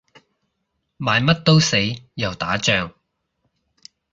[0.97, 1.77] 買乜都死，
[2.15, 2.91] 又打仗